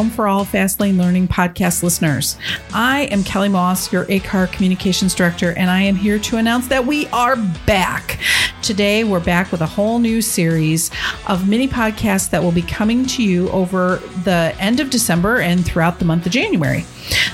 Home 0.00 0.08
for 0.08 0.28
All 0.28 0.46
Fast 0.46 0.80
Lane 0.80 0.96
Learning 0.96 1.28
podcast 1.28 1.82
listeners. 1.82 2.38
I 2.72 3.02
am 3.10 3.22
Kelly 3.22 3.50
Moss, 3.50 3.92
your 3.92 4.06
ACAR 4.06 4.50
Communications 4.50 5.14
Director, 5.14 5.52
and 5.58 5.70
I 5.70 5.82
am 5.82 5.94
here 5.94 6.18
to 6.20 6.38
announce 6.38 6.68
that 6.68 6.86
we 6.86 7.06
are 7.08 7.36
back. 7.66 8.18
Today, 8.62 9.04
we're 9.04 9.20
back 9.20 9.52
with 9.52 9.60
a 9.60 9.66
whole 9.66 9.98
new 9.98 10.22
series 10.22 10.90
of 11.26 11.50
mini 11.50 11.68
podcasts 11.68 12.30
that 12.30 12.42
will 12.42 12.50
be 12.50 12.62
coming 12.62 13.04
to 13.08 13.22
you 13.22 13.50
over 13.50 13.96
the 14.24 14.56
end 14.58 14.80
of 14.80 14.88
December 14.88 15.40
and 15.40 15.66
throughout 15.66 15.98
the 15.98 16.06
month 16.06 16.24
of 16.24 16.32
January. 16.32 16.86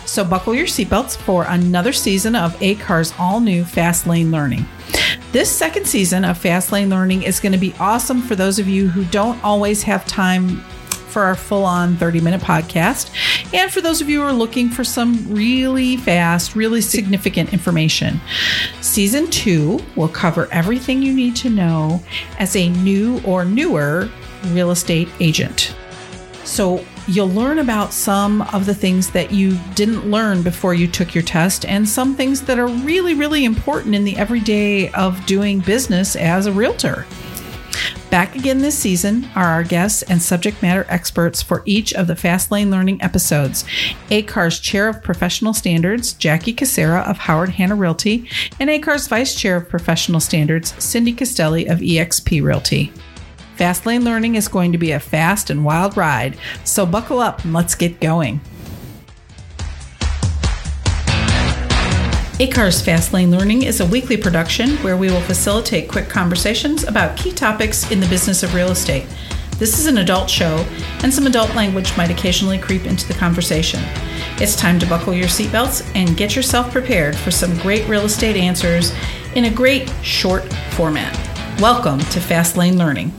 So, 0.05 0.24
buckle 0.24 0.52
your 0.52 0.66
seatbelts 0.66 1.16
for 1.16 1.44
another 1.44 1.92
season 1.92 2.34
of 2.34 2.58
ACAR's 2.60 3.14
all 3.16 3.38
new 3.38 3.64
Fast 3.64 4.08
Lane 4.08 4.33
Learning. 4.33 4.66
This 5.30 5.48
second 5.48 5.86
season 5.86 6.24
of 6.24 6.36
Fast 6.36 6.72
Lane 6.72 6.91
Learning 6.91 7.22
is 7.22 7.38
going 7.38 7.52
to 7.52 7.58
be 7.58 7.74
awesome 7.78 8.22
for 8.22 8.34
those 8.34 8.58
of 8.58 8.66
you 8.66 8.88
who 8.88 9.05
don't 9.05 9.41
always 9.44 9.84
have 9.84 10.05
time 10.06 10.64
for 11.06 11.23
our 11.23 11.34
full 11.34 11.65
on 11.65 11.96
30 11.96 12.20
minute 12.20 12.41
podcast. 12.41 13.10
And 13.55 13.70
for 13.70 13.80
those 13.80 14.01
of 14.01 14.09
you 14.09 14.20
who 14.20 14.27
are 14.27 14.33
looking 14.33 14.69
for 14.69 14.84
some 14.84 15.27
really 15.33 15.97
fast, 15.97 16.55
really 16.55 16.80
significant 16.80 17.52
information, 17.52 18.20
season 18.80 19.30
two 19.30 19.80
will 19.97 20.09
cover 20.09 20.48
everything 20.52 21.02
you 21.02 21.14
need 21.14 21.37
to 21.37 21.50
know 21.50 22.02
as 22.38 22.56
a 22.56 22.69
new 22.69 23.20
or 23.24 23.45
newer 23.45 24.09
real 24.48 24.70
estate 24.70 25.09
agent. 25.20 25.74
So, 26.45 26.84
you'll 27.09 27.30
learn 27.30 27.61
about 27.61 27.92
some 27.92 28.42
of 28.42 28.66
the 28.66 28.75
things 28.75 29.11
that 29.11 29.30
you 29.30 29.56
didn't 29.75 30.11
learn 30.11 30.42
before 30.42 30.75
you 30.75 30.89
took 30.89 31.14
your 31.14 31.23
test 31.23 31.64
and 31.64 31.89
some 31.89 32.14
things 32.17 32.42
that 32.42 32.58
are 32.58 32.67
really, 32.67 33.14
really 33.14 33.45
important 33.45 33.95
in 33.95 34.05
the 34.05 34.17
everyday 34.17 34.91
of 34.92 35.25
doing 35.27 35.61
business 35.61 36.17
as 36.17 36.47
a 36.47 36.52
realtor. 36.52 37.06
Back 38.17 38.34
again 38.34 38.61
this 38.61 38.78
season 38.78 39.28
are 39.34 39.45
our 39.45 39.62
guests 39.62 40.00
and 40.00 40.22
subject 40.22 40.62
matter 40.62 40.86
experts 40.89 41.42
for 41.42 41.62
each 41.67 41.92
of 41.92 42.06
the 42.06 42.17
Fast 42.17 42.50
Lane 42.50 42.70
Learning 42.70 42.98
episodes. 43.03 43.67
ACAR's 44.11 44.58
Chair 44.58 44.89
of 44.89 45.03
Professional 45.03 45.53
Standards, 45.53 46.14
Jackie 46.14 46.55
Casera 46.55 47.06
of 47.06 47.19
Howard 47.19 47.50
Hanna 47.50 47.75
Realty, 47.75 48.27
and 48.58 48.70
ACAR's 48.70 49.06
Vice 49.06 49.34
Chair 49.34 49.56
of 49.56 49.69
Professional 49.69 50.20
Standards, 50.20 50.83
Cindy 50.83 51.12
Castelli 51.12 51.67
of 51.67 51.81
eXp 51.81 52.42
Realty. 52.42 52.91
Fast 53.56 53.84
Lane 53.84 54.03
Learning 54.03 54.36
is 54.36 54.48
going 54.48 54.73
to 54.73 54.78
be 54.78 54.92
a 54.92 54.98
fast 54.98 55.51
and 55.51 55.62
wild 55.62 55.95
ride, 55.95 56.39
so 56.64 56.86
buckle 56.86 57.19
up 57.19 57.45
and 57.45 57.53
let's 57.53 57.75
get 57.75 58.01
going. 58.01 58.41
ACAR's 62.39 62.83
Fast 62.83 63.15
Lane 63.15 63.31
Learning 63.31 63.62
is 63.62 63.81
a 63.81 63.87
weekly 63.87 64.19
production 64.19 64.77
where 64.84 64.98
we 64.98 65.09
will 65.09 65.23
facilitate 65.23 65.89
quick 65.89 66.11
conversations 66.11 66.84
about 66.84 67.17
key 67.17 67.33
topics 67.33 67.91
in 67.91 67.98
the 67.98 68.06
business 68.09 68.42
of 68.42 68.53
real 68.53 68.70
estate. 68.70 69.06
This 69.53 69.79
is 69.79 69.87
an 69.87 69.97
adult 69.97 70.29
show, 70.29 70.67
and 71.03 71.12
some 71.12 71.27
adult 71.27 71.55
language 71.55 71.97
might 71.97 72.11
occasionally 72.11 72.59
creep 72.59 72.84
into 72.84 73.09
the 73.09 73.14
conversation. 73.14 73.81
It's 74.37 74.55
time 74.55 74.79
to 74.81 74.87
buckle 74.87 75.14
your 75.14 75.29
seatbelts 75.29 75.91
and 75.95 76.14
get 76.14 76.37
yourself 76.37 76.70
prepared 76.70 77.17
for 77.17 77.31
some 77.31 77.57
great 77.61 77.89
real 77.89 78.05
estate 78.05 78.37
answers 78.37 78.92
in 79.34 79.47
a 79.47 79.51
great 79.51 79.91
short 80.03 80.45
format. 80.73 81.14
Welcome 81.59 82.01
to 82.01 82.20
Fast 82.20 82.59
Lane 82.59 82.77
Learning. 82.77 83.14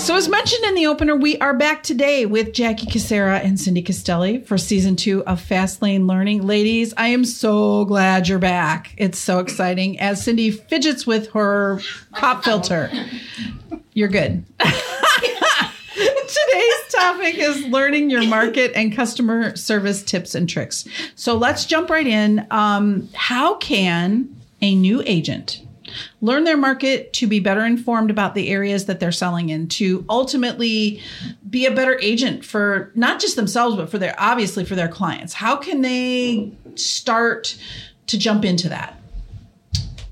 So 0.00 0.16
as 0.16 0.30
mentioned 0.30 0.64
in 0.64 0.74
the 0.74 0.86
opener, 0.86 1.14
we 1.14 1.36
are 1.38 1.52
back 1.52 1.82
today 1.82 2.24
with 2.24 2.54
Jackie 2.54 2.86
Casera 2.86 3.44
and 3.44 3.60
Cindy 3.60 3.82
Castelli 3.82 4.38
for 4.38 4.56
season 4.56 4.96
two 4.96 5.22
of 5.26 5.42
Fast 5.42 5.82
Lane 5.82 6.06
Learning. 6.06 6.46
Ladies, 6.46 6.94
I 6.96 7.08
am 7.08 7.26
so 7.26 7.84
glad 7.84 8.26
you're 8.26 8.38
back. 8.38 8.94
It's 8.96 9.18
so 9.18 9.40
exciting 9.40 10.00
as 10.00 10.24
Cindy 10.24 10.52
fidgets 10.52 11.06
with 11.06 11.30
her 11.32 11.80
pop 12.12 12.44
filter. 12.44 12.90
You're 13.92 14.08
good. 14.08 14.42
Today's 14.58 14.72
topic 16.88 17.34
is 17.36 17.66
learning 17.66 18.08
your 18.08 18.26
market 18.26 18.72
and 18.74 18.96
customer 18.96 19.54
service 19.54 20.02
tips 20.02 20.34
and 20.34 20.48
tricks. 20.48 20.86
So 21.14 21.36
let's 21.36 21.66
jump 21.66 21.90
right 21.90 22.06
in. 22.06 22.46
Um, 22.50 23.10
how 23.14 23.56
can 23.56 24.34
a 24.62 24.74
new 24.74 25.02
agent 25.04 25.60
learn 26.20 26.44
their 26.44 26.56
market 26.56 27.12
to 27.14 27.26
be 27.26 27.40
better 27.40 27.64
informed 27.64 28.10
about 28.10 28.34
the 28.34 28.48
areas 28.48 28.86
that 28.86 29.00
they're 29.00 29.12
selling 29.12 29.48
in 29.48 29.68
to 29.68 30.04
ultimately 30.08 31.00
be 31.48 31.66
a 31.66 31.70
better 31.70 31.98
agent 32.00 32.44
for 32.44 32.92
not 32.94 33.20
just 33.20 33.36
themselves 33.36 33.76
but 33.76 33.90
for 33.90 33.98
their 33.98 34.14
obviously 34.18 34.64
for 34.64 34.74
their 34.74 34.88
clients. 34.88 35.32
How 35.32 35.56
can 35.56 35.82
they 35.82 36.52
start 36.74 37.56
to 38.06 38.18
jump 38.18 38.44
into 38.44 38.68
that? 38.68 38.96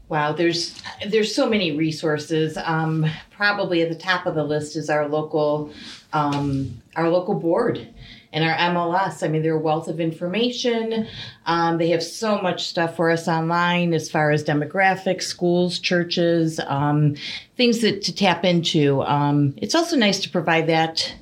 Wow, 0.08 0.32
there's 0.32 0.80
there's 1.06 1.34
so 1.34 1.48
many 1.48 1.72
resources. 1.72 2.56
Um, 2.56 3.04
probably 3.30 3.82
at 3.82 3.90
the 3.90 3.94
top 3.94 4.24
of 4.24 4.34
the 4.34 4.44
list 4.44 4.74
is 4.74 4.88
our 4.88 5.06
local 5.06 5.70
um, 6.12 6.80
our 6.96 7.10
local 7.10 7.34
board 7.34 7.86
and 8.32 8.44
our 8.44 8.54
MLS. 8.56 9.22
I 9.22 9.28
mean, 9.28 9.42
they're 9.42 9.56
a 9.56 9.58
wealth 9.58 9.88
of 9.88 10.00
information. 10.00 11.06
Um, 11.46 11.78
they 11.78 11.90
have 11.90 12.02
so 12.02 12.40
much 12.40 12.66
stuff 12.66 12.96
for 12.96 13.10
us 13.10 13.28
online 13.28 13.94
as 13.94 14.10
far 14.10 14.30
as 14.30 14.44
demographics, 14.44 15.22
schools, 15.22 15.78
churches, 15.78 16.60
um, 16.66 17.16
things 17.56 17.80
that 17.80 18.02
to 18.02 18.14
tap 18.14 18.44
into. 18.44 19.02
Um, 19.02 19.54
it's 19.56 19.74
also 19.74 19.96
nice 19.96 20.20
to 20.20 20.30
provide 20.30 20.66
that 20.66 21.14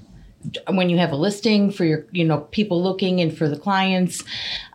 when 0.69 0.91
you 0.91 0.99
have 0.99 1.13
a 1.13 1.17
listing 1.17 1.71
for 1.71 1.85
your 1.85 2.07
you 2.13 2.25
know 2.25 2.41
people 2.51 2.83
looking 2.83 3.21
and 3.21 3.37
for 3.37 3.49
the 3.49 3.59
clients. 3.59 4.25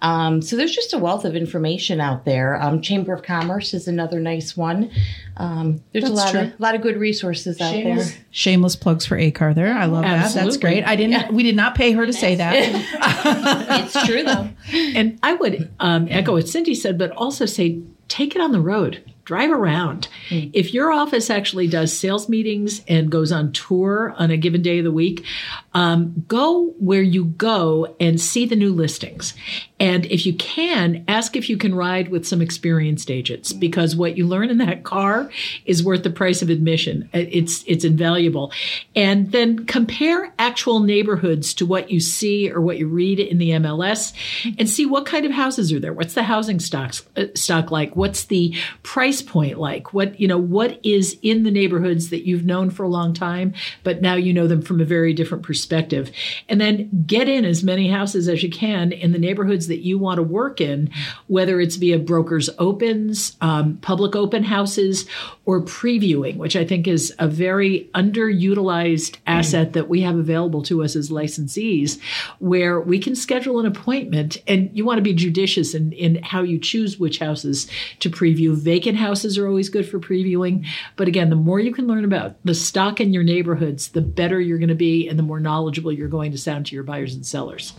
Um, 0.02 0.42
so 0.42 0.56
there's 0.56 0.74
just 0.74 0.94
a 0.94 0.98
wealth 0.98 1.26
of 1.26 1.36
information 1.36 2.02
out 2.02 2.26
there. 2.26 2.62
Um, 2.62 2.82
chamber 2.82 3.14
of 3.14 3.24
commerce 3.24 3.74
is 3.74 3.88
another 3.88 4.20
nice 4.20 4.58
one. 4.58 4.92
Um, 5.38 5.84
there's 5.92 6.06
That's 6.06 6.14
a 6.14 6.16
lot 6.16 6.32
true. 6.32 6.40
of 6.42 6.60
lot 6.60 6.76
of 6.76 6.82
good 6.82 6.98
resources 6.98 7.60
out 7.62 7.72
shameless, 7.72 8.12
there. 8.12 8.26
Shameless 8.32 8.76
plugs 8.76 9.06
for 9.06 9.18
acar 9.18 9.54
there. 9.56 9.74
I 9.74 9.86
love 9.86 10.04
that. 10.04 10.34
That's 10.34 10.58
great. 10.58 10.84
I 10.84 10.96
didn't 10.96 11.34
we 11.34 11.44
did 11.44 11.56
not 11.56 11.76
pay 11.76 11.92
her 11.92 12.06
to 12.06 12.14
say 12.14 12.36
that. 12.36 13.82
It's 13.82 14.06
true 14.06 14.24
though. 14.24 14.50
And 14.74 15.20
I 15.24 15.34
would 15.34 15.72
um, 15.80 16.08
echo 16.10 16.34
what 16.34 16.48
Cindy 16.48 16.76
said, 16.76 16.98
but 16.98 17.12
also 17.12 17.46
say 17.46 17.82
take 18.08 18.36
it 18.36 18.42
on 18.42 18.52
the 18.52 18.62
road, 18.62 19.04
drive 19.26 19.52
around. 19.52 20.08
If 20.32 20.74
your 20.74 20.92
office 20.92 21.30
actually 21.30 21.68
does 21.68 21.92
sales 21.92 22.30
meetings 22.30 22.82
and 22.88 23.12
goes 23.12 23.32
on 23.32 23.52
tour 23.52 24.14
on 24.18 24.32
a 24.32 24.38
given 24.38 24.62
day 24.62 24.80
of 24.80 24.84
the 24.84 24.92
week, 24.92 25.26
um, 25.74 26.24
go 26.28 26.68
where 26.80 27.02
you 27.02 27.26
go 27.26 27.96
and 28.00 28.20
see 28.20 28.46
the 28.46 28.56
new 28.56 28.74
listings. 28.74 29.34
And 29.80 30.06
if 30.06 30.28
you 30.28 30.36
can, 30.36 31.04
ask 31.08 31.36
if 31.36 31.50
you 31.50 31.58
can 31.58 31.74
ride 31.74 32.10
with 32.10 32.28
some 32.28 32.40
experienced 32.40 33.10
agents 33.10 33.52
because 33.52 33.96
what 33.96 34.16
you 34.16 34.28
learn 34.28 34.52
in 34.52 34.60
that 34.60 34.84
car 34.84 35.32
is 35.66 35.84
worth 35.84 36.04
the 36.04 36.12
price 36.12 36.44
of 36.44 36.50
admission. 36.50 37.10
It's 37.14 37.64
it's 37.66 37.84
invaluable. 37.84 38.52
And 38.96 39.32
then 39.32 39.66
compare 39.66 40.34
actual 40.38 40.82
neighborhoods 40.82 41.56
to 41.56 41.66
what 41.66 41.90
you 41.90 42.00
see 42.00 42.52
or 42.52 42.62
what 42.62 42.78
you 42.78 42.88
read 42.88 43.20
in 43.20 43.40
the 43.40 43.50
MLS 43.52 44.14
and 44.60 44.70
see 44.70 44.86
what 44.86 45.08
kind 45.08 45.26
of 45.26 45.32
houses 45.32 45.74
are 45.74 45.80
there. 45.80 45.94
What's 45.94 46.14
the 46.14 46.24
housing 46.24 46.60
stocks 46.60 47.04
uh, 47.18 47.26
stock 47.34 47.72
like? 47.72 47.96
What's 47.96 48.26
the 48.26 48.56
price 48.84 49.24
point 49.24 49.58
like? 49.58 49.94
What, 49.94 50.20
you 50.22 50.28
know, 50.28 50.38
what 50.38 50.80
is 50.84 51.18
in 51.24 51.42
the 51.42 51.50
neighborhoods 51.50 52.12
that 52.12 52.28
you've 52.28 52.46
known 52.46 52.70
for 52.70 52.84
a 52.84 52.88
long 52.88 53.12
time, 53.12 53.56
but 53.84 54.04
now 54.04 54.14
you 54.14 54.32
know 54.32 54.46
them 54.46 54.62
from 54.62 54.80
a 54.80 54.86
very 54.86 55.16
different 55.16 55.44
perspective. 55.44 56.12
And 56.48 56.62
then 56.62 57.06
get 57.08 57.28
in 57.28 57.44
as 57.44 57.64
many 57.64 57.90
houses 57.90 58.28
as 58.28 58.44
you 58.44 58.52
can 58.52 58.92
in 58.92 59.14
the 59.14 59.18
neighborhoods 59.18 59.66
that 59.66 59.80
you 59.80 59.98
want 59.98 60.20
to 60.20 60.24
work 60.24 60.62
in, 60.62 60.92
whether 61.26 61.60
it's 61.60 61.76
via 61.78 61.98
brokers 61.98 62.52
opens, 62.60 63.36
um, 63.42 63.78
public 63.78 64.16
open 64.16 64.44
houses, 64.44 65.08
or 65.46 65.60
previewing, 65.60 66.38
which 66.38 66.56
I 66.56 66.66
think 66.66 66.88
is 66.88 67.12
a 67.18 67.28
very 67.28 67.90
underutilized 67.96 69.18
asset 69.26 69.74
that 69.74 69.90
we 69.90 70.02
have 70.02 70.18
available 70.18 70.62
to 70.64 70.84
us 70.84 70.96
as 70.96 71.10
licensees, 71.10 72.00
where 72.38 72.80
we 72.80 73.00
can 73.00 73.16
schedule 73.16 73.60
an 73.60 73.66
appointment 73.66 74.38
and 74.48 74.70
you 74.72 74.86
want 74.86 75.00
to 75.00 75.02
be 75.02 75.16
judicious 75.16 75.74
in, 75.74 75.94
in 75.94 76.22
how 76.22 76.44
you 76.44 76.60
choose 76.60 77.00
which 77.00 77.18
houses 77.18 77.68
to 78.02 78.12
preview. 78.12 78.56
Vacant 78.56 79.00
houses 79.00 79.36
are 79.40 79.48
always 79.48 79.68
good 79.68 79.90
for 79.90 80.00
previewing. 80.12 80.66
But 80.96 81.08
again, 81.08 81.30
the 81.30 81.36
more 81.36 81.60
you 81.60 81.74
can 81.74 81.88
learn 81.88 82.04
about 82.04 82.36
the 82.44 82.56
stock 82.56 83.00
in 83.00 83.14
your 83.14 83.24
neighborhoods, 83.24 83.90
the 83.90 84.02
better 84.02 84.40
you're 84.42 84.58
going 84.58 84.70
to 84.70 84.76
be 84.76 85.08
and 85.08 85.18
the 85.18 85.24
more 85.24 85.40
knowledgeable 85.40 85.92
you're 85.92 86.08
going 86.08 86.32
to 86.32 86.38
sound 86.38 86.66
to 86.68 86.76
your 86.76 86.84
buyers 86.84 87.14
and 87.16 87.26
sellers. 87.26 87.74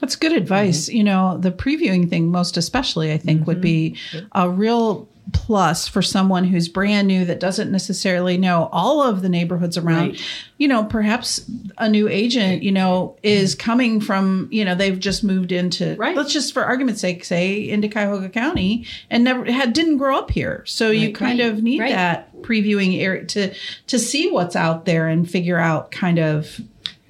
That's 0.00 0.16
good 0.16 0.32
advice. 0.32 0.86
Mm-hmm. 0.86 0.96
You 0.96 1.04
know, 1.04 1.38
the 1.38 1.50
previewing 1.50 2.08
thing, 2.08 2.30
most 2.30 2.56
especially, 2.56 3.12
I 3.12 3.18
think, 3.18 3.46
would 3.46 3.62
mm-hmm. 3.62 3.62
be 3.62 4.28
a 4.32 4.48
real 4.48 5.08
plus 5.32 5.86
for 5.86 6.00
someone 6.00 6.44
who's 6.44 6.68
brand 6.68 7.06
new 7.06 7.24
that 7.24 7.40
doesn't 7.40 7.70
necessarily 7.70 8.38
know 8.38 8.68
all 8.72 9.02
of 9.02 9.20
the 9.22 9.28
neighborhoods 9.28 9.76
around. 9.76 10.10
Right. 10.10 10.22
You 10.56 10.68
know, 10.68 10.84
perhaps 10.84 11.44
a 11.76 11.88
new 11.88 12.08
agent, 12.08 12.62
you 12.62 12.72
know, 12.72 13.16
is 13.22 13.54
coming 13.54 14.00
from, 14.00 14.48
you 14.50 14.64
know, 14.64 14.74
they've 14.74 14.98
just 14.98 15.22
moved 15.24 15.52
into, 15.52 15.96
Right. 15.96 16.16
let's 16.16 16.32
just 16.32 16.54
for 16.54 16.64
argument's 16.64 17.00
sake 17.00 17.24
say 17.24 17.68
into 17.68 17.88
Cuyahoga 17.88 18.28
County 18.30 18.86
and 19.10 19.24
never 19.24 19.44
had, 19.44 19.72
didn't 19.72 19.98
grow 19.98 20.16
up 20.16 20.30
here. 20.30 20.62
So 20.66 20.90
you 20.90 21.12
kind 21.12 21.40
of 21.40 21.62
need 21.62 21.80
Right. 21.80 21.92
that 21.92 22.34
previewing 22.42 23.00
area 23.00 23.24
to, 23.26 23.54
to 23.88 23.98
see 23.98 24.30
what's 24.30 24.56
out 24.56 24.84
there 24.86 25.08
and 25.08 25.30
figure 25.30 25.58
out 25.58 25.90
kind 25.90 26.18
of 26.18 26.60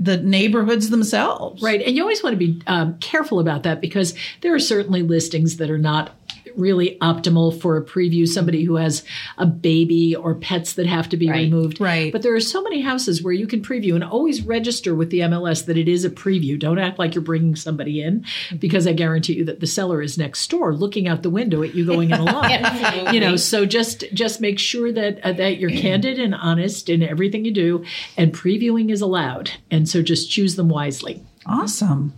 the 0.00 0.16
neighborhoods 0.16 0.90
themselves. 0.90 1.62
Right. 1.62 1.82
And 1.82 1.96
you 1.96 2.02
always 2.02 2.22
want 2.22 2.34
to 2.34 2.38
be 2.38 2.60
um, 2.66 2.98
careful 2.98 3.40
about 3.40 3.64
that 3.64 3.80
because 3.80 4.14
there 4.42 4.54
are 4.54 4.60
certainly 4.60 5.02
listings 5.02 5.56
that 5.56 5.70
are 5.70 5.78
not 5.78 6.14
really 6.56 6.96
optimal 7.00 7.58
for 7.60 7.76
a 7.76 7.84
preview 7.84 8.26
somebody 8.26 8.64
who 8.64 8.76
has 8.76 9.04
a 9.36 9.46
baby 9.46 10.14
or 10.16 10.34
pets 10.34 10.74
that 10.74 10.86
have 10.86 11.08
to 11.10 11.16
be 11.16 11.28
Right. 11.28 11.44
removed 11.44 11.80
Right. 11.80 12.12
but 12.12 12.22
there 12.22 12.34
are 12.34 12.40
so 12.40 12.62
many 12.62 12.80
houses 12.80 13.22
where 13.22 13.32
you 13.32 13.46
can 13.46 13.60
preview 13.62 13.94
and 13.94 14.04
always 14.04 14.42
register 14.42 14.94
with 14.94 15.10
the 15.10 15.20
MLS 15.20 15.64
that 15.66 15.76
it 15.76 15.88
is 15.88 16.04
a 16.04 16.10
preview 16.10 16.58
don't 16.58 16.78
act 16.78 16.98
like 16.98 17.14
you're 17.14 17.22
bringing 17.22 17.56
somebody 17.56 18.00
in 18.00 18.24
because 18.58 18.86
I 18.86 18.92
guarantee 18.92 19.34
you 19.34 19.44
that 19.46 19.60
the 19.60 19.66
seller 19.66 20.00
is 20.02 20.16
next 20.18 20.48
door 20.50 20.74
looking 20.74 21.06
out 21.08 21.22
the 21.22 21.30
window 21.30 21.62
at 21.62 21.74
you 21.74 21.84
going 21.84 22.10
in 22.10 22.20
along 22.20 22.44
Absolutely. 22.52 23.14
you 23.14 23.20
know 23.20 23.36
so 23.36 23.66
just 23.66 24.04
just 24.12 24.40
make 24.40 24.58
sure 24.58 24.92
that 24.92 25.20
uh, 25.24 25.32
that 25.32 25.58
you're 25.58 25.70
candid 25.70 26.18
and 26.18 26.34
honest 26.34 26.88
in 26.88 27.02
everything 27.02 27.44
you 27.44 27.52
do 27.52 27.84
and 28.16 28.32
previewing 28.32 28.90
is 28.90 29.00
allowed 29.00 29.50
and 29.70 29.88
so 29.88 30.02
just 30.02 30.30
choose 30.30 30.56
them 30.56 30.68
wisely 30.68 31.22
Awesome. 31.46 32.12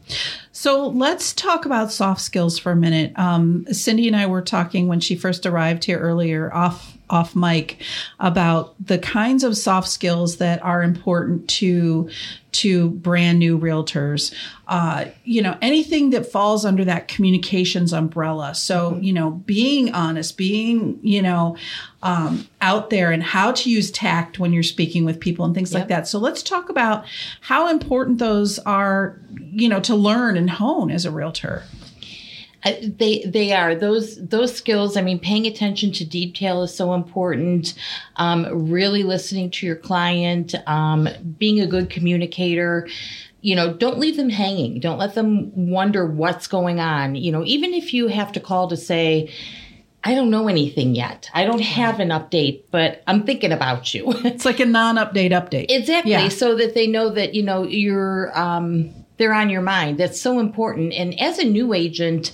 So 0.52 0.88
let's 0.88 1.32
talk 1.32 1.64
about 1.64 1.92
soft 1.92 2.20
skills 2.20 2.58
for 2.58 2.72
a 2.72 2.76
minute. 2.76 3.18
Um, 3.18 3.64
Cindy 3.72 4.06
and 4.08 4.16
I 4.16 4.26
were 4.26 4.42
talking 4.42 4.88
when 4.88 5.00
she 5.00 5.14
first 5.14 5.46
arrived 5.46 5.84
here 5.84 5.98
earlier 5.98 6.52
off 6.52 6.96
off 7.10 7.36
mic 7.36 7.82
about 8.18 8.74
the 8.84 8.98
kinds 8.98 9.44
of 9.44 9.56
soft 9.56 9.88
skills 9.88 10.38
that 10.38 10.62
are 10.62 10.82
important 10.82 11.48
to 11.48 12.08
to 12.52 12.90
brand 12.90 13.38
new 13.38 13.58
realtors. 13.58 14.34
Uh, 14.66 15.06
you 15.24 15.40
know, 15.40 15.56
anything 15.62 16.10
that 16.10 16.26
falls 16.26 16.64
under 16.64 16.84
that 16.84 17.08
communications 17.08 17.92
umbrella. 17.92 18.54
So, 18.54 18.98
you 19.00 19.12
know, 19.12 19.30
being 19.30 19.92
honest, 19.92 20.36
being, 20.36 20.98
you 21.02 21.22
know, 21.22 21.56
um, 22.02 22.48
out 22.60 22.90
there 22.90 23.12
and 23.12 23.22
how 23.22 23.52
to 23.52 23.70
use 23.70 23.90
tact 23.90 24.38
when 24.38 24.52
you're 24.52 24.62
speaking 24.62 25.04
with 25.04 25.20
people 25.20 25.44
and 25.44 25.54
things 25.54 25.72
like 25.72 25.88
that. 25.88 26.08
So 26.08 26.18
let's 26.18 26.42
talk 26.42 26.68
about 26.68 27.04
how 27.40 27.68
important 27.68 28.18
those 28.18 28.58
are, 28.60 29.20
you 29.52 29.68
know, 29.68 29.80
to 29.80 29.94
learn 29.94 30.36
and 30.36 30.50
hone 30.50 30.90
as 30.90 31.04
a 31.04 31.10
realtor. 31.10 31.64
They 32.64 33.24
they 33.26 33.52
are 33.52 33.74
those 33.74 34.16
those 34.28 34.54
skills. 34.54 34.96
I 34.96 35.02
mean, 35.02 35.18
paying 35.18 35.46
attention 35.46 35.92
to 35.92 36.04
detail 36.04 36.62
is 36.62 36.74
so 36.74 36.94
important. 36.94 37.74
Um, 38.16 38.46
really 38.68 39.02
listening 39.02 39.50
to 39.52 39.66
your 39.66 39.76
client, 39.76 40.54
um, 40.66 41.08
being 41.38 41.60
a 41.60 41.66
good 41.66 41.90
communicator. 41.90 42.86
You 43.42 43.56
know, 43.56 43.72
don't 43.72 43.98
leave 43.98 44.18
them 44.18 44.28
hanging. 44.28 44.80
Don't 44.80 44.98
let 44.98 45.14
them 45.14 45.70
wonder 45.70 46.04
what's 46.04 46.46
going 46.46 46.78
on. 46.78 47.14
You 47.14 47.32
know, 47.32 47.44
even 47.46 47.72
if 47.72 47.94
you 47.94 48.08
have 48.08 48.32
to 48.32 48.40
call 48.40 48.68
to 48.68 48.76
say, 48.76 49.32
I 50.02 50.14
don't 50.14 50.30
know 50.30 50.48
anything 50.48 50.94
yet. 50.94 51.30
I 51.34 51.44
don't 51.44 51.60
have 51.60 52.00
an 52.00 52.08
update, 52.08 52.62
but 52.70 53.02
I'm 53.06 53.24
thinking 53.24 53.52
about 53.52 53.92
you. 53.92 54.12
It's 54.24 54.44
like 54.44 54.60
a 54.60 54.66
non-update 54.66 55.32
update. 55.32 55.66
Exactly. 55.68 56.12
Yeah. 56.12 56.28
So 56.28 56.54
that 56.56 56.74
they 56.74 56.86
know 56.86 57.10
that, 57.10 57.34
you 57.34 57.42
know, 57.42 57.64
you're 57.64 58.38
um 58.38 58.94
they're 59.20 59.34
on 59.34 59.50
your 59.50 59.60
mind. 59.60 59.98
That's 59.98 60.20
so 60.20 60.40
important. 60.40 60.94
And 60.94 61.18
as 61.20 61.38
a 61.38 61.44
new 61.44 61.74
agent, 61.74 62.32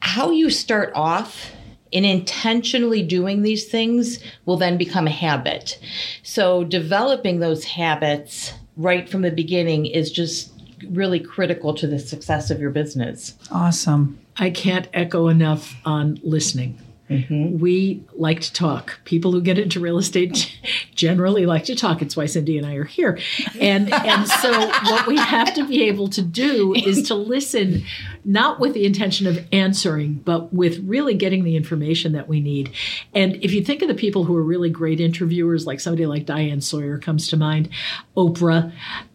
how 0.00 0.30
you 0.30 0.48
start 0.48 0.92
off 0.94 1.50
in 1.90 2.04
intentionally 2.04 3.02
doing 3.02 3.42
these 3.42 3.66
things 3.66 4.22
will 4.44 4.56
then 4.56 4.78
become 4.78 5.08
a 5.08 5.10
habit. 5.10 5.78
So 6.22 6.62
developing 6.62 7.40
those 7.40 7.64
habits 7.64 8.52
right 8.76 9.08
from 9.08 9.22
the 9.22 9.30
beginning 9.30 9.86
is 9.86 10.10
just 10.12 10.52
really 10.90 11.18
critical 11.18 11.74
to 11.74 11.86
the 11.86 11.98
success 11.98 12.50
of 12.50 12.60
your 12.60 12.70
business. 12.70 13.34
awesome. 13.50 14.18
I 14.38 14.50
can't 14.50 14.86
echo 14.92 15.28
enough 15.28 15.74
on 15.84 16.20
listening. 16.22 16.78
Mm-hmm. 17.08 17.58
We 17.58 18.04
like 18.14 18.40
to 18.40 18.52
talk. 18.52 18.98
People 19.04 19.30
who 19.30 19.40
get 19.40 19.58
into 19.58 19.78
real 19.78 19.98
estate 19.98 20.58
generally 20.94 21.46
like 21.46 21.64
to 21.66 21.76
talk. 21.76 22.02
It's 22.02 22.16
why 22.16 22.26
Cindy 22.26 22.58
and 22.58 22.66
I 22.66 22.74
are 22.74 22.84
here. 22.84 23.18
And 23.60 23.92
and 23.92 24.28
so 24.28 24.50
what 24.84 25.06
we 25.06 25.16
have 25.16 25.54
to 25.54 25.66
be 25.66 25.84
able 25.84 26.08
to 26.08 26.22
do 26.22 26.74
is 26.74 27.06
to 27.08 27.14
listen, 27.14 27.84
not 28.24 28.58
with 28.58 28.74
the 28.74 28.84
intention 28.84 29.26
of 29.26 29.46
answering, 29.52 30.14
but 30.14 30.52
with 30.52 30.80
really 30.84 31.14
getting 31.14 31.44
the 31.44 31.56
information 31.56 32.12
that 32.12 32.28
we 32.28 32.40
need. 32.40 32.72
And 33.14 33.36
if 33.36 33.52
you 33.52 33.64
think 33.64 33.82
of 33.82 33.88
the 33.88 33.94
people 33.94 34.24
who 34.24 34.36
are 34.36 34.42
really 34.42 34.70
great 34.70 35.00
interviewers, 35.00 35.66
like 35.66 35.78
somebody 35.78 36.06
like 36.06 36.26
Diane 36.26 36.60
Sawyer 36.60 36.98
comes 36.98 37.28
to 37.28 37.36
mind, 37.36 37.68
Oprah, 38.16 38.72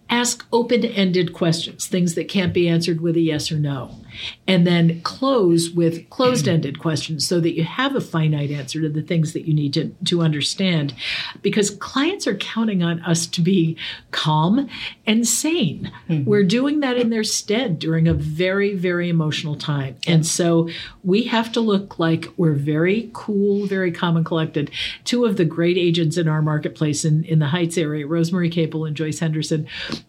ask 0.09 0.45
open-ended 0.51 1.33
questions, 1.33 1.87
things 1.87 2.15
that 2.15 2.27
can't 2.27 2.53
be 2.53 2.67
answered 2.67 3.01
with 3.01 3.15
a 3.15 3.21
yes 3.21 3.51
or 3.51 3.57
no. 3.57 3.95
And 4.47 4.67
then 4.67 5.01
close 5.01 5.69
with 5.69 6.09
closed-ended 6.09 6.79
questions 6.79 7.27
so 7.27 7.39
that 7.39 7.55
you 7.55 7.63
have 7.63 7.95
a 7.95 8.01
finite 8.01 8.51
answer 8.51 8.81
to 8.81 8.89
the 8.89 9.01
things 9.01 9.33
that 9.33 9.47
you 9.47 9.53
need 9.53 9.73
to, 9.73 9.95
to 10.05 10.21
understand. 10.21 10.93
Because 11.41 11.69
clients 11.69 12.27
are 12.27 12.35
counting 12.35 12.83
on 12.83 13.01
us 13.01 13.27
to 13.27 13.41
be 13.41 13.77
calm 14.11 14.69
and 15.05 15.27
sane. 15.27 15.91
We're 16.25 16.43
doing 16.43 16.81
that 16.81 16.97
in 16.97 17.09
their 17.09 17.23
stead 17.23 17.79
during 17.79 18.07
a 18.07 18.13
very, 18.13 18.75
very 18.75 19.09
emotional 19.09 19.55
time. 19.55 19.95
And 20.07 20.25
so 20.25 20.69
we 21.03 21.23
have 21.23 21.51
to 21.53 21.61
look 21.61 21.99
like 21.99 22.27
we're 22.37 22.53
very 22.53 23.09
cool, 23.13 23.65
very 23.65 23.91
calm 23.91 24.17
and 24.17 24.25
collected. 24.25 24.71
Two 25.03 25.25
of 25.25 25.37
the 25.37 25.45
great 25.45 25.77
agents 25.77 26.17
in 26.17 26.27
our 26.27 26.41
marketplace 26.41 27.05
in, 27.05 27.23
in 27.25 27.39
the 27.39 27.47
Heights 27.47 27.77
area, 27.77 28.05
Rosemary 28.07 28.49
Capel 28.49 28.85
and 28.85 28.95
Joyce 28.95 29.19
Henderson, 29.19 29.67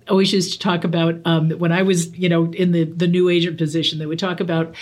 always 0.09 0.33
used 0.33 0.53
to 0.53 0.59
talk 0.59 0.85
about 0.85 1.21
um, 1.25 1.51
when 1.51 1.73
I 1.73 1.83
was, 1.83 2.17
you 2.17 2.29
know, 2.29 2.53
in 2.53 2.73
the, 2.73 2.85
the 2.85 3.07
new 3.07 3.29
agent 3.29 3.59
position, 3.59 3.92
they 4.01 4.07
would 4.07 4.19
talk 4.19 4.41
about 4.41 4.75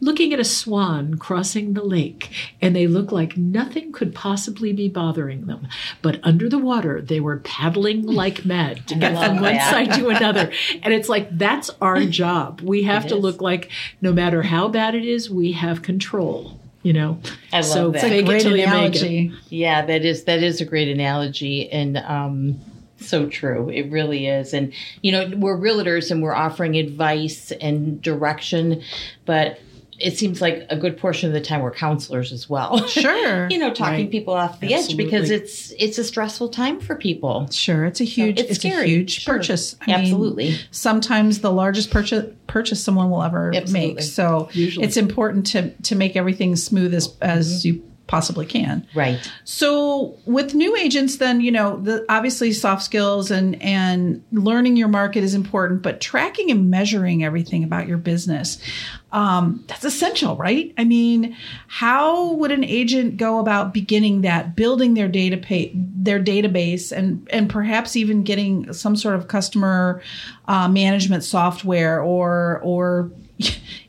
looking 0.00 0.32
at 0.32 0.40
a 0.40 0.44
swan 0.44 1.16
crossing 1.18 1.74
the 1.74 1.82
lake, 1.82 2.30
and 2.60 2.74
they 2.74 2.86
looked 2.86 3.12
like 3.12 3.36
nothing 3.36 3.92
could 3.92 4.14
possibly 4.14 4.72
be 4.72 4.88
bothering 4.88 5.46
them. 5.46 5.66
But 6.02 6.20
under 6.22 6.48
the 6.48 6.58
water, 6.58 7.00
they 7.00 7.20
were 7.20 7.38
paddling 7.38 8.02
like 8.06 8.44
mad 8.44 8.86
to 8.88 8.94
get 8.94 9.12
from 9.12 9.36
one 9.40 9.54
that. 9.54 9.70
side 9.70 9.92
to 9.98 10.08
another. 10.08 10.50
And 10.82 10.94
it's 10.94 11.08
like, 11.08 11.36
that's 11.36 11.70
our 11.80 12.04
job. 12.04 12.60
We 12.60 12.84
have 12.84 13.06
It 13.06 13.08
to 13.10 13.16
is. 13.16 13.22
look 13.22 13.40
like 13.42 13.70
no 14.00 14.12
matter 14.12 14.42
how 14.42 14.68
bad 14.68 14.94
it 14.94 15.04
is, 15.04 15.28
we 15.30 15.52
have 15.52 15.82
control. 15.82 16.58
You 16.82 16.92
know, 16.92 17.18
I 17.52 17.56
love 17.56 17.64
so 17.66 17.90
that. 17.90 18.00
fake 18.02 18.12
it 18.22 18.26
Great 18.26 18.42
till 18.42 18.56
you 18.56 18.66
make 18.66 18.94
it. 18.94 19.02
analogy. 19.02 19.32
Yeah, 19.50 19.84
that 19.84 20.04
is 20.04 20.24
that 20.24 20.42
is 20.42 20.60
a 20.60 20.64
great 20.64 20.88
analogy 20.88 21.68
and 21.70 21.98
um 21.98 22.60
so 23.00 23.26
true. 23.28 23.68
It 23.68 23.90
really 23.90 24.26
is. 24.26 24.52
And 24.54 24.72
you 25.02 25.12
know, 25.12 25.30
we're 25.36 25.56
realtors 25.56 26.10
and 26.10 26.22
we're 26.22 26.34
offering 26.34 26.76
advice 26.76 27.52
and 27.52 28.00
direction, 28.02 28.82
but 29.24 29.60
it 30.00 30.16
seems 30.16 30.40
like 30.40 30.66
a 30.70 30.76
good 30.76 30.96
portion 30.96 31.28
of 31.28 31.34
the 31.34 31.40
time 31.40 31.60
we're 31.60 31.72
counselors 31.72 32.32
as 32.32 32.48
well. 32.48 32.86
Sure. 32.86 33.48
you 33.50 33.58
know, 33.58 33.72
talking 33.72 34.04
Right. 34.04 34.10
people 34.10 34.34
off 34.34 34.60
the 34.60 34.72
edge 34.74 34.96
because 34.96 35.30
it's 35.30 35.72
it's 35.78 35.98
a 35.98 36.04
stressful 36.04 36.50
time 36.50 36.80
for 36.80 36.94
people. 36.94 37.48
Sure, 37.50 37.84
it's 37.84 38.00
a 38.00 38.04
huge, 38.04 38.38
it's 38.38 38.64
it's, 38.64 38.64
a 38.64 38.84
huge 38.84 39.22
Sure. 39.22 39.34
purchase. 39.34 39.76
I 39.80 39.86
mean, 39.86 39.96
Absolutely. 40.00 40.56
sometimes 40.70 41.40
the 41.40 41.52
largest 41.52 41.90
purchase 41.90 42.32
purchase 42.46 42.82
someone 42.82 43.10
will 43.10 43.22
ever 43.22 43.52
Absolutely. 43.54 43.94
make. 43.94 44.02
So 44.02 44.48
Usually. 44.52 44.86
it's 44.86 44.96
important 44.96 45.46
to 45.48 45.70
to 45.70 45.94
make 45.94 46.16
everything 46.16 46.56
smooth 46.56 46.94
as 46.94 47.16
as 47.20 47.64
mm-hmm. 47.64 47.68
you 47.76 47.84
possibly 48.08 48.44
can. 48.44 48.84
Right. 48.94 49.30
So 49.44 50.18
with 50.26 50.54
new 50.54 50.76
agents, 50.76 51.18
then 51.18 51.40
you 51.40 51.52
know 51.52 51.78
the 51.78 52.04
obviously 52.08 52.52
soft 52.52 52.82
skills 52.82 53.30
and 53.30 53.60
and 53.62 54.24
learning 54.32 54.76
your 54.76 54.88
market 54.88 55.22
is 55.22 55.34
important, 55.34 55.82
but 55.82 56.00
tracking 56.00 56.50
and 56.50 56.68
measuring 56.68 57.22
everything 57.22 57.62
about 57.62 57.86
your 57.86 57.98
business 57.98 58.58
um, 59.10 59.64
that's 59.68 59.84
essential, 59.84 60.36
right? 60.36 60.72
I 60.76 60.84
mean, 60.84 61.34
how 61.66 62.32
would 62.34 62.52
an 62.52 62.62
agent 62.62 63.16
go 63.16 63.38
about 63.38 63.72
beginning 63.72 64.20
that, 64.22 64.54
building 64.54 64.94
their 64.94 65.08
data 65.08 65.38
pa- 65.38 65.72
their 65.74 66.22
database, 66.22 66.92
and 66.92 67.26
and 67.30 67.48
perhaps 67.48 67.96
even 67.96 68.22
getting 68.22 68.70
some 68.72 68.96
sort 68.96 69.14
of 69.14 69.28
customer 69.28 70.02
uh, 70.46 70.68
management 70.68 71.24
software 71.24 72.02
or 72.02 72.60
or 72.62 73.10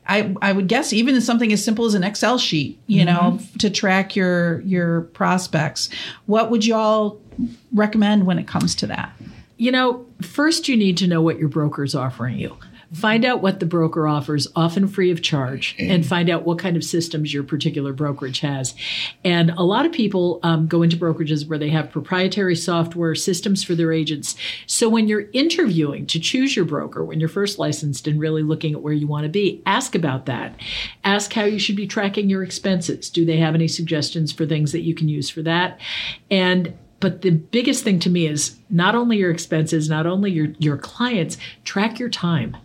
I, 0.09 0.35
I 0.41 0.51
would 0.51 0.67
guess 0.67 0.91
even 0.91 1.21
something 1.21 1.53
as 1.53 1.63
simple 1.63 1.85
as 1.85 1.93
an 1.93 2.03
Excel 2.03 2.39
sheet, 2.39 2.79
you 2.87 3.05
know, 3.05 3.37
mm-hmm. 3.37 3.57
to 3.57 3.69
track 3.69 4.15
your 4.15 4.61
your 4.61 5.01
prospects. 5.01 5.89
What 6.25 6.49
would 6.49 6.65
y'all 6.65 7.21
recommend 7.73 8.25
when 8.25 8.39
it 8.39 8.47
comes 8.47 8.73
to 8.75 8.87
that? 8.87 9.13
You 9.57 9.71
know, 9.71 10.05
first 10.21 10.67
you 10.67 10.75
need 10.75 10.97
to 10.97 11.07
know 11.07 11.21
what 11.21 11.37
your 11.37 11.47
broker 11.47 11.83
is 11.83 11.93
offering 11.93 12.39
you. 12.39 12.57
Find 12.93 13.23
out 13.23 13.41
what 13.41 13.59
the 13.59 13.65
broker 13.67 14.07
offers, 14.07 14.47
often 14.55 14.87
free 14.87 15.11
of 15.11 15.21
charge, 15.21 15.75
and 15.77 16.05
find 16.05 16.29
out 16.29 16.43
what 16.43 16.57
kind 16.57 16.75
of 16.75 16.83
systems 16.83 17.31
your 17.31 17.43
particular 17.43 17.93
brokerage 17.93 18.39
has. 18.39 18.73
And 19.23 19.51
a 19.51 19.63
lot 19.63 19.85
of 19.85 19.91
people 19.91 20.39
um, 20.41 20.67
go 20.67 20.81
into 20.81 20.97
brokerages 20.97 21.47
where 21.47 21.59
they 21.59 21.69
have 21.69 21.91
proprietary 21.91 22.55
software 22.55 23.13
systems 23.13 23.63
for 23.63 23.75
their 23.75 23.91
agents. 23.91 24.35
So 24.65 24.89
when 24.89 25.07
you're 25.07 25.29
interviewing 25.33 26.07
to 26.07 26.19
choose 26.19 26.55
your 26.55 26.65
broker, 26.65 27.05
when 27.05 27.19
you're 27.19 27.29
first 27.29 27.59
licensed 27.59 28.07
and 28.07 28.19
really 28.19 28.41
looking 28.41 28.73
at 28.73 28.81
where 28.81 28.93
you 28.93 29.05
want 29.05 29.23
to 29.23 29.29
be, 29.29 29.61
ask 29.67 29.93
about 29.93 30.25
that. 30.25 30.55
Ask 31.03 31.31
how 31.33 31.43
you 31.43 31.59
should 31.59 31.75
be 31.75 31.87
tracking 31.87 32.29
your 32.29 32.43
expenses. 32.43 33.09
Do 33.09 33.23
they 33.23 33.37
have 33.37 33.53
any 33.53 33.67
suggestions 33.67 34.31
for 34.31 34.45
things 34.45 34.71
that 34.71 34.81
you 34.81 34.95
can 34.95 35.07
use 35.09 35.29
for 35.29 35.43
that? 35.43 35.79
And 36.31 36.73
but 36.99 37.21
the 37.21 37.31
biggest 37.31 37.83
thing 37.83 37.99
to 37.99 38.09
me 38.09 38.27
is 38.27 38.57
not 38.69 38.95
only 38.95 39.17
your 39.17 39.31
expenses, 39.31 39.89
not 39.89 40.05
only 40.05 40.31
your 40.31 40.47
your 40.59 40.77
clients, 40.77 41.37
track 41.63 41.99
your 41.99 42.09
time. 42.09 42.57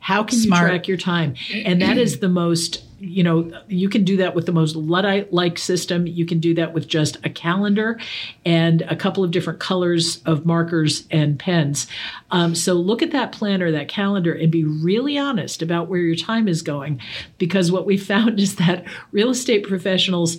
How 0.00 0.22
can 0.22 0.38
Smart. 0.38 0.62
you 0.62 0.68
track 0.68 0.88
your 0.88 0.96
time? 0.96 1.34
And 1.52 1.80
that 1.82 1.98
is 1.98 2.20
the 2.20 2.28
most 2.28 2.84
you 3.00 3.22
know, 3.22 3.50
you 3.66 3.88
can 3.88 4.04
do 4.04 4.18
that 4.18 4.34
with 4.34 4.44
the 4.44 4.52
most 4.52 4.76
Luddite 4.76 5.32
like 5.32 5.58
system. 5.58 6.06
You 6.06 6.26
can 6.26 6.38
do 6.38 6.54
that 6.54 6.74
with 6.74 6.86
just 6.86 7.16
a 7.24 7.30
calendar 7.30 7.98
and 8.44 8.82
a 8.82 8.94
couple 8.94 9.24
of 9.24 9.30
different 9.30 9.58
colors 9.58 10.22
of 10.26 10.44
markers 10.44 11.06
and 11.10 11.38
pens. 11.38 11.86
Um, 12.30 12.54
so 12.54 12.74
look 12.74 13.00
at 13.00 13.12
that 13.12 13.32
planner, 13.32 13.72
that 13.72 13.88
calendar, 13.88 14.34
and 14.34 14.52
be 14.52 14.64
really 14.64 15.16
honest 15.16 15.62
about 15.62 15.88
where 15.88 16.00
your 16.00 16.14
time 16.14 16.46
is 16.46 16.60
going. 16.60 17.00
Because 17.38 17.72
what 17.72 17.86
we 17.86 17.96
found 17.96 18.38
is 18.38 18.56
that 18.56 18.84
real 19.12 19.30
estate 19.30 19.66
professionals 19.66 20.36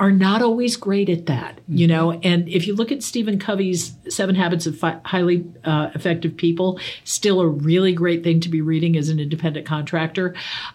are 0.00 0.10
not 0.10 0.42
always 0.42 0.76
great 0.76 1.08
at 1.08 1.26
that, 1.26 1.60
you 1.68 1.86
know. 1.86 2.08
Mm-hmm. 2.08 2.20
And 2.24 2.48
if 2.48 2.66
you 2.66 2.74
look 2.74 2.90
at 2.90 3.02
Stephen 3.02 3.38
Covey's 3.38 3.94
Seven 4.08 4.34
Habits 4.34 4.66
of 4.66 4.76
Fi- 4.76 5.00
Highly 5.04 5.44
uh, 5.64 5.90
Effective 5.94 6.36
People, 6.36 6.80
still 7.04 7.40
a 7.40 7.46
really 7.46 7.92
great 7.92 8.24
thing 8.24 8.40
to 8.40 8.48
be 8.48 8.60
reading 8.60 8.96
as 8.96 9.08
an 9.08 9.20
independent 9.20 9.66
contractor. 9.66 10.34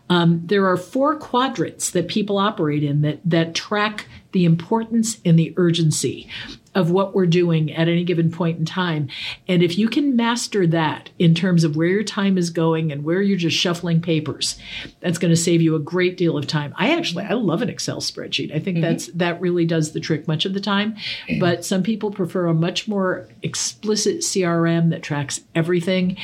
Um, 0.10 0.42
there 0.46 0.66
are 0.68 0.78
four 0.78 1.18
quadrants 1.18 1.92
that 1.92 2.08
people 2.08 2.38
operate 2.38 2.84
in 2.84 3.02
that 3.02 3.20
that 3.26 3.56
track 3.56 4.08
the 4.32 4.46
importance 4.46 5.20
and 5.26 5.38
the 5.38 5.54
urgency 5.58 6.30
of 6.79 6.91
what 6.91 7.13
we're 7.13 7.25
doing 7.25 7.74
at 7.74 7.89
any 7.89 8.05
given 8.05 8.31
point 8.31 8.57
in 8.57 8.63
time. 8.63 9.09
And 9.50 9.62
if 9.62 9.77
you 9.77 9.89
can 9.89 10.15
master 10.15 10.65
that 10.67 11.09
in 11.19 11.36
terms 11.36 11.65
of 11.65 11.75
where 11.75 11.89
your 11.89 12.03
time 12.03 12.38
is 12.38 12.50
going 12.50 12.89
and 12.89 13.03
where 13.03 13.21
you're 13.21 13.38
just 13.38 13.57
shuffling 13.57 14.01
papers, 14.01 14.57
that's 15.01 15.17
going 15.17 15.33
to 15.33 15.36
save 15.36 15.62
you 15.62 15.75
a 15.75 15.79
great 15.79 16.15
deal 16.15 16.38
of 16.38 16.48
time. 16.48 16.74
I 16.77 16.95
actually 16.95 17.25
I 17.25 17.33
love 17.33 17.62
an 17.62 17.69
Excel 17.69 18.00
spreadsheet. 18.00 18.55
I 18.55 18.59
think 18.59 18.77
mm-hmm. 18.77 18.81
that's 18.81 19.07
that 19.07 19.41
really 19.41 19.65
does 19.65 19.91
the 19.91 20.00
trick 20.00 20.25
much 20.25 20.45
of 20.45 20.53
the 20.53 20.62
time. 20.62 20.95
But 21.41 21.65
some 21.65 21.83
people 21.83 22.12
prefer 22.12 22.48
a 22.48 22.53
much 22.53 22.88
more 22.88 23.27
explicit 23.43 24.19
CRM 24.19 24.89
that 24.91 25.03
tracks 25.03 25.41
everything, 25.53 26.15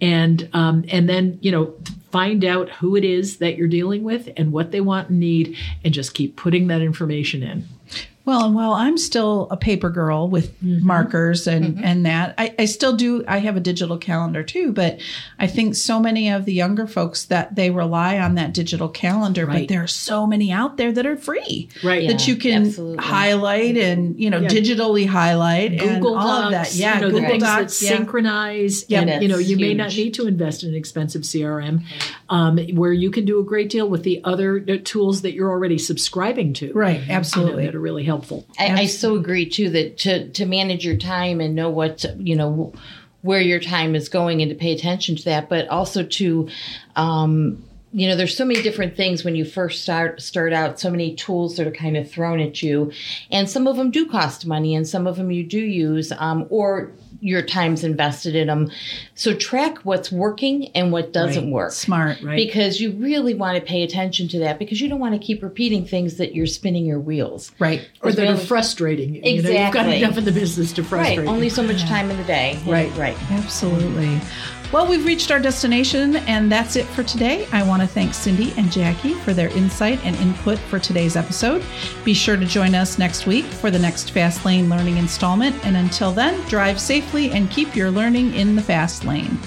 and 0.00 0.48
um, 0.52 0.84
and 0.88 1.08
then 1.08 1.40
you 1.42 1.50
know 1.50 1.74
find 2.12 2.44
out 2.44 2.70
who 2.70 2.94
it 2.94 3.04
is 3.04 3.38
that 3.38 3.56
you're 3.56 3.66
dealing 3.66 4.04
with 4.04 4.28
and 4.36 4.52
what 4.52 4.70
they 4.70 4.80
want 4.80 5.08
and 5.08 5.18
need, 5.18 5.56
and 5.82 5.92
just 5.92 6.14
keep 6.14 6.36
putting 6.36 6.68
that 6.68 6.82
information 6.82 7.42
in. 7.42 7.66
Well, 8.26 8.46
and 8.46 8.54
while 8.54 8.72
I'm 8.72 8.96
still 8.96 9.48
a 9.50 9.56
paper 9.56 9.90
girl 9.90 10.28
with 10.28 10.58
mm-hmm. 10.62 10.86
markers 10.86 11.46
and 11.46 11.76
mm-hmm. 11.76 11.84
and 11.84 12.06
that, 12.06 12.34
I, 12.38 12.54
I 12.58 12.64
still 12.64 12.96
do. 12.96 13.22
I 13.28 13.38
have 13.38 13.56
a 13.56 13.60
digital 13.60 13.98
calendar 13.98 14.42
too, 14.42 14.72
but 14.72 14.98
I 15.38 15.46
think 15.46 15.74
so 15.74 16.00
many 16.00 16.30
of 16.30 16.46
the 16.46 16.54
younger 16.54 16.86
folks 16.86 17.26
that 17.26 17.54
they 17.54 17.70
rely 17.70 18.18
on 18.18 18.36
that 18.36 18.54
digital 18.54 18.88
calendar. 18.88 19.44
Right. 19.44 19.60
But 19.60 19.68
there 19.68 19.82
are 19.82 19.86
so 19.86 20.26
many 20.26 20.50
out 20.50 20.78
there 20.78 20.90
that 20.90 21.04
are 21.04 21.18
free, 21.18 21.68
right? 21.82 22.08
That 22.08 22.26
yeah, 22.26 22.34
you 22.34 22.36
can 22.36 22.66
absolutely. 22.66 23.04
highlight 23.04 23.76
and 23.76 24.18
you 24.18 24.30
know 24.30 24.40
yeah. 24.40 24.48
digitally 24.48 25.06
highlight 25.06 25.72
Google 25.72 25.90
and 25.92 26.06
all 26.06 26.40
Docs, 26.40 26.44
of 26.46 26.50
that. 26.52 26.74
Yeah, 26.74 26.94
you 26.94 27.00
know, 27.02 27.06
Google 27.08 27.20
the 27.20 27.26
things 27.28 27.42
Docs, 27.42 27.80
that 27.80 27.84
yeah. 27.84 27.96
synchronize. 27.98 28.84
Yep. 28.88 29.06
And, 29.06 29.22
you 29.22 29.28
know, 29.28 29.38
you 29.38 29.56
huge. 29.56 29.60
may 29.60 29.74
not 29.74 29.94
need 29.94 30.14
to 30.14 30.26
invest 30.26 30.62
in 30.62 30.70
an 30.70 30.74
expensive 30.74 31.22
CRM, 31.22 31.82
um, 32.30 32.56
where 32.74 32.92
you 32.92 33.10
can 33.10 33.26
do 33.26 33.38
a 33.38 33.44
great 33.44 33.68
deal 33.68 33.86
with 33.86 34.02
the 34.02 34.22
other 34.24 34.64
uh, 34.66 34.76
tools 34.82 35.20
that 35.22 35.34
you're 35.34 35.50
already 35.50 35.76
subscribing 35.76 36.54
to. 36.54 36.72
Right, 36.72 37.02
absolutely, 37.10 37.50
you 37.50 37.58
know, 37.58 37.66
that 37.66 37.74
are 37.74 37.80
really 37.80 38.04
helpful 38.04 38.13
helpful. 38.14 38.46
I, 38.58 38.82
I 38.82 38.86
so 38.86 39.16
agree 39.16 39.48
too 39.48 39.70
that 39.70 39.98
to 39.98 40.28
to 40.30 40.46
manage 40.46 40.84
your 40.84 40.96
time 40.96 41.40
and 41.40 41.54
know 41.54 41.70
what 41.70 42.04
you 42.18 42.36
know 42.36 42.72
where 43.22 43.40
your 43.40 43.60
time 43.60 43.94
is 43.94 44.08
going 44.08 44.42
and 44.42 44.50
to 44.50 44.54
pay 44.54 44.72
attention 44.72 45.16
to 45.16 45.24
that, 45.24 45.48
but 45.48 45.66
also 45.68 46.02
to 46.02 46.46
um, 46.94 47.64
you 47.94 48.08
know 48.08 48.16
there's 48.16 48.36
so 48.36 48.44
many 48.44 48.60
different 48.60 48.96
things 48.96 49.24
when 49.24 49.36
you 49.36 49.44
first 49.44 49.82
start 49.82 50.20
start 50.20 50.52
out 50.52 50.80
so 50.80 50.90
many 50.90 51.14
tools 51.14 51.56
that 51.56 51.66
are 51.66 51.70
kind 51.70 51.96
of 51.96 52.10
thrown 52.10 52.40
at 52.40 52.60
you. 52.60 52.90
And 53.30 53.48
some 53.48 53.68
of 53.68 53.76
them 53.76 53.92
do 53.92 54.04
cost 54.06 54.46
money 54.46 54.74
and 54.74 54.86
some 54.86 55.06
of 55.06 55.16
them 55.16 55.30
you 55.30 55.44
do 55.44 55.60
use 55.60 56.12
um, 56.18 56.46
or 56.50 56.90
your 57.20 57.40
time's 57.40 57.84
invested 57.84 58.34
in 58.34 58.48
them 58.48 58.70
so 59.14 59.32
track 59.34 59.78
what's 59.78 60.10
working 60.10 60.70
and 60.74 60.90
what 60.90 61.12
doesn't 61.12 61.44
right. 61.44 61.52
work. 61.52 61.72
Smart 61.72 62.20
right. 62.20 62.36
Because 62.36 62.80
you 62.80 62.92
really 62.92 63.32
want 63.32 63.56
to 63.56 63.62
pay 63.62 63.84
attention 63.84 64.26
to 64.28 64.40
that 64.40 64.58
because 64.58 64.80
you 64.80 64.88
don't 64.88 65.00
want 65.00 65.14
to 65.14 65.24
keep 65.24 65.40
repeating 65.40 65.86
things 65.86 66.16
that 66.16 66.34
you're 66.34 66.48
spinning 66.48 66.84
your 66.84 66.98
wheels. 66.98 67.52
Right. 67.60 67.88
Or 68.02 68.10
that 68.10 68.20
really, 68.20 68.34
are 68.34 68.44
frustrating 68.44 69.16
exactly 69.16 69.34
you 69.36 69.42
know, 69.42 69.64
you've 69.64 69.72
got 69.72 69.86
enough 69.86 70.18
in 70.18 70.24
the 70.24 70.32
business 70.32 70.72
to 70.72 70.82
frustrate 70.82 71.18
right 71.20 71.28
only 71.28 71.48
so 71.48 71.62
much 71.62 71.84
time 71.84 72.10
in 72.10 72.16
the 72.16 72.24
day. 72.24 72.60
Right. 72.66 72.92
Right. 72.96 73.16
Absolutely. 73.30 74.20
Well, 74.74 74.88
we've 74.88 75.04
reached 75.04 75.30
our 75.30 75.38
destination, 75.38 76.16
and 76.16 76.50
that's 76.50 76.74
it 76.74 76.84
for 76.86 77.04
today. 77.04 77.46
I 77.52 77.62
want 77.62 77.83
to 77.84 77.92
thank 77.92 78.14
Cindy 78.14 78.52
and 78.56 78.70
Jackie 78.72 79.14
for 79.14 79.32
their 79.32 79.48
insight 79.48 80.04
and 80.04 80.16
input 80.16 80.58
for 80.58 80.78
today's 80.78 81.16
episode. 81.16 81.62
Be 82.04 82.14
sure 82.14 82.36
to 82.36 82.46
join 82.46 82.74
us 82.74 82.98
next 82.98 83.26
week 83.26 83.44
for 83.44 83.70
the 83.70 83.78
next 83.78 84.10
Fast 84.10 84.44
Lane 84.44 84.68
Learning 84.68 84.96
installment. 84.96 85.54
And 85.66 85.76
until 85.76 86.12
then, 86.12 86.40
drive 86.48 86.80
safely 86.80 87.30
and 87.32 87.50
keep 87.50 87.76
your 87.76 87.90
learning 87.90 88.34
in 88.34 88.56
the 88.56 88.62
fast 88.62 89.04
lane. 89.04 89.38